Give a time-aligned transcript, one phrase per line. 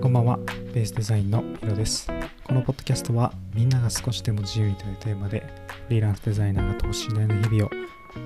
[0.00, 0.38] こんばんは、
[0.72, 2.06] ベースデザインのヒロです。
[2.44, 5.40] このポッドキャストはみんなが少しでも自由にというテーマで
[5.88, 7.70] フリーランスデザイナーが等身大の日々を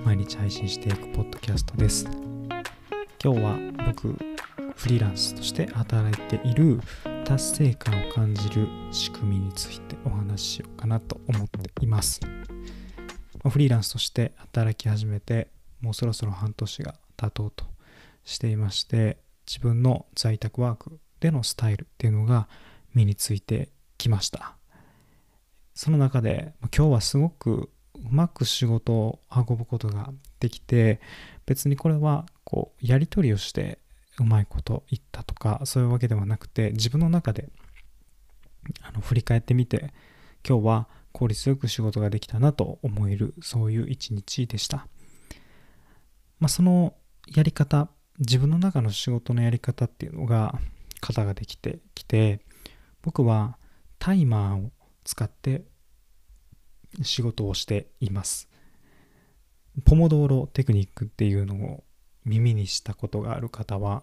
[0.05, 2.07] 毎日配信していくポッドキャストです。
[3.25, 3.57] 今日は
[3.87, 4.09] 僕、
[4.77, 6.79] フリーランスとして働いている
[7.25, 12.21] 達成感を感じる仕組みについてお話ししようかなと思っています。
[13.49, 15.49] フリーランスとして働き始めて
[15.81, 17.65] もうそろそろ半年が経とうと
[18.25, 22.49] していまして自分の在宅ワークでのスタイルっていうのが
[22.95, 24.57] 身についてきました。
[25.75, 31.01] その中で今日はすごくうまく仕事を運ぶことができて
[31.47, 33.79] 別にこれはこうやり取りをして
[34.19, 37.49] うまいこと言ったとかそういうわけではなくて自分の中で
[38.83, 39.93] あの振り返ってみて
[40.47, 44.87] 今日は効率よく仕事ができたなと思えるそういう一日でした、
[46.41, 46.95] まあ、その
[47.35, 50.59] やり方自分の中の仕事のやり方っていうのが
[51.03, 52.41] 型ができてきて
[53.03, 53.59] 僕は
[53.99, 54.71] タイマーを
[55.05, 55.65] 使って
[57.03, 58.49] 仕事をしています。
[59.85, 61.85] ポモドーロテクニックっていうのを
[62.25, 64.03] 耳にしたことがある方は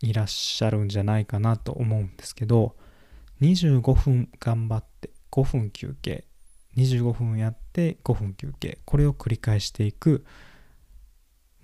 [0.00, 2.76] いらっしゃるんじゃないかなと思うんですけど
[3.40, 6.24] 25分頑張って5分休憩
[6.76, 10.24] 25分やって5分休憩これを繰り返していく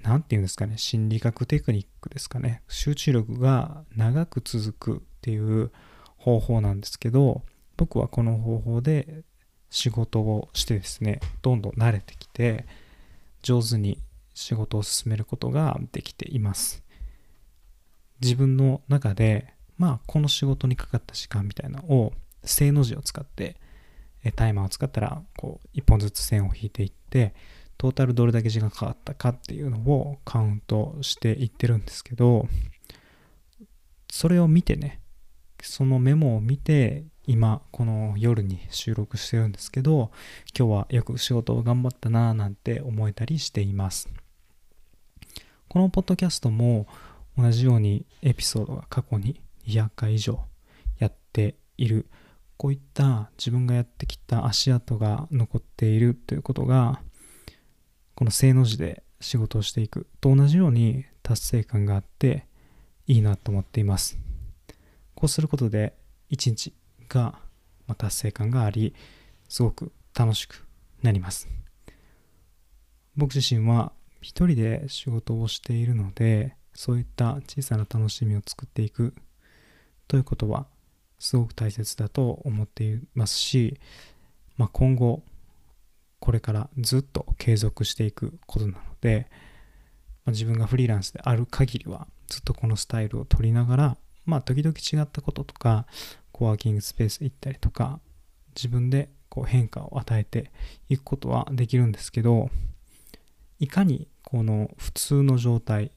[0.02, 2.62] 何て言うんですかね心理学テクニックですかね。
[2.68, 5.70] 集中力が長く続くっていう
[6.16, 7.42] 方法なんですけど
[7.76, 9.22] 僕はこの方法で
[9.70, 12.66] 仕事をしてですねどんどん慣れてきて
[13.42, 13.98] 上手に
[14.34, 16.82] 仕事を進めることができています。
[18.20, 22.12] 自分の中でまあこの仕事にかかった時間みたいなのを
[22.44, 23.56] 正の字を使って
[24.36, 27.34] タイマーを使ったらこう一本ずつ線を引いていって
[27.80, 32.46] トータルどれだけ時間かかったかっていうのをカウントしていってるんですけど
[34.12, 35.00] それを見てね
[35.62, 40.10] そのメモを見て今この夜に収録してるんですけど
[40.54, 44.10] 今日はよく仕事を頑張ったなぁなんて思えたりしています。
[45.66, 46.86] このポッドキャストも
[47.38, 50.40] 同じようにエピソードが過去に200回以上
[50.98, 52.10] やっている
[52.58, 57.00] こういった自分がやってきた足跡が残っているということが
[58.20, 62.44] この正の字で仕事をしていくと同じように達成感があって
[63.06, 64.18] いいなと思っています。
[65.14, 65.94] こうすることで
[66.28, 66.74] 一日
[67.08, 67.38] が
[67.96, 68.94] 達成感があり
[69.48, 70.66] すごく楽しく
[71.00, 71.48] なります。
[73.16, 79.14] 僕自身は一人で仕事をしているのでそういった小さな楽しみを作っていく
[80.08, 80.66] ということは
[81.18, 83.80] すごく大切だと思っていますし、
[84.58, 85.22] まあ、今後
[86.20, 89.26] これからずっと継続していくことなので、
[90.24, 95.86] まあ、自分がフリーランスである限りはずっとこのスタイルを取りながらまあ時々違ったこととか
[96.30, 98.00] コワーキングスペース行ったりとか
[98.54, 100.50] 自分でこう変化を与えて
[100.88, 102.50] いくことはできるんですけど
[103.58, 105.90] いかにこの普通の状態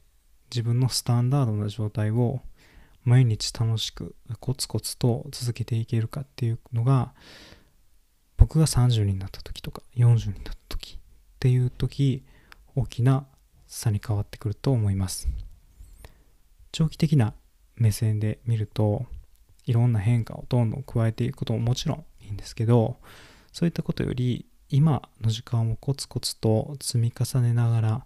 [0.52, 2.42] 自分のスタンダードな状態を
[3.04, 7.14] 毎日楽しくコツコツと続けていけるかっていうのが
[8.44, 11.00] 僕が30になった時とか40になった時っ
[11.40, 12.26] ていう時
[12.76, 13.26] 大きな
[13.68, 15.30] 差に変わってくると思います。
[16.74, 17.36] 長期的な
[17.78, 19.06] 目線で見ると
[19.66, 22.98] いろんな変化をどんどん加えていくことももちろんいいんですけど
[23.54, 28.06] そういったことより今の時間をコツコツと積み重ねながら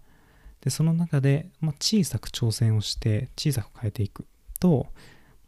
[0.62, 4.28] でその中で、ま、小さく挑戦をして小さく変えていく
[4.60, 4.86] とも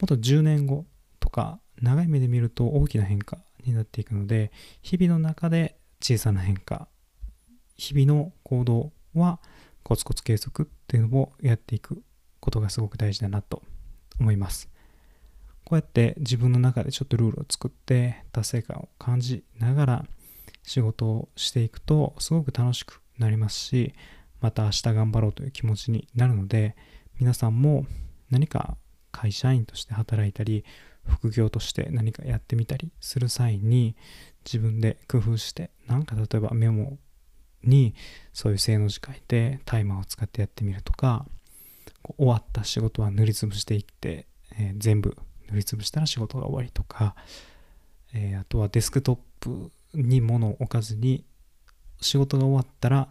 [0.05, 0.87] っと10年後
[1.19, 3.37] とか長い目で見ると大きな変化
[3.69, 6.87] になっていくので日々の中で小さな変化
[7.77, 9.39] 日々の行動は
[9.83, 12.03] コツコツ継続っていうのをやっていく
[12.39, 13.63] ことがすごく大事だなと
[14.19, 14.69] 思います。
[15.63, 20.05] こうやって自分の中でちょっとルールを作って達成感を感じながら
[20.63, 23.93] 仕事をしていくとすごく楽しくなりますし
[24.41, 26.75] また明日頑張ろうという気持ちになるので
[27.19, 27.85] 皆さんも
[28.31, 28.77] 何か
[29.11, 30.65] 会社員として働いたり
[31.09, 33.95] 副業として何かやってみたりする際に
[34.45, 36.97] 自分で工夫してなんか例えばメモ
[37.63, 37.93] に
[38.33, 41.25] そういう正の字書いてタイマーを使ってやってみるとか
[42.17, 44.27] 終わった仕事は塗りつぶしていって、
[44.57, 45.17] えー、全部
[45.49, 47.15] 塗りつぶしたら仕事が終わりとか、
[48.13, 51.25] えー、あとはデスクトップに物を置かずに
[52.01, 53.09] 仕事が終わったら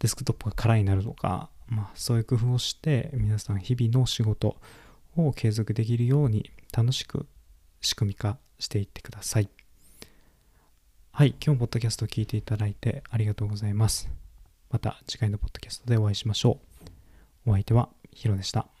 [0.00, 4.56] デスクトップが空になるとか、まあ、そういう工夫をして皆さん日々の仕事
[5.26, 7.26] を継続できるように楽しく
[7.80, 9.48] 仕組み化していってください。
[11.12, 14.08] はい、今日ポッドキャストを聞いていただいてありがとうございます。
[14.70, 16.60] また次回のポッドキャストでお会いしましょ
[17.46, 17.50] う。
[17.50, 18.77] お相手はヒロでした。